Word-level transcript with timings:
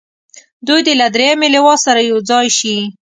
دوی 0.67 0.81
دې 0.87 0.93
له 1.01 1.07
دریمې 1.15 1.47
لواء 1.55 1.77
سره 1.85 1.99
یو 2.09 2.17
ځای 2.29 2.47
شي. 2.57 2.75